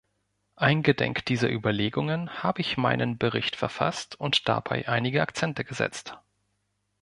[0.55, 6.17] Eingedenk dieser Überlegungen habe ich meinen Bericht verfasst und dabei einige Akzente gesetzt.